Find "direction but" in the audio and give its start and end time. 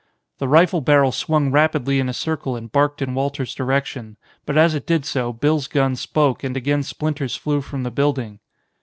3.53-4.57